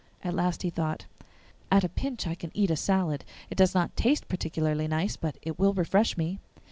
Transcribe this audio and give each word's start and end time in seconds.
At 0.23 0.33
last 0.33 0.63
he 0.63 0.71
thought, 0.71 1.05
'At 1.71 1.83
a 1.83 1.87
pinch 1.89 2.25
I 2.25 2.33
can 2.33 2.49
eat 2.55 2.71
a 2.71 2.75
salad; 2.75 3.23
it 3.51 3.55
does 3.55 3.75
not 3.75 3.95
taste 3.95 4.27
particularly 4.27 4.87
nice, 4.87 5.15
but 5.15 5.37
it 5.43 5.59
will 5.59 5.75
refresh 5.75 6.17
me. 6.17 6.39